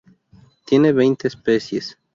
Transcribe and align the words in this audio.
Tiene 0.65 0.93
veinte 0.93 1.27
especies. 1.27 1.95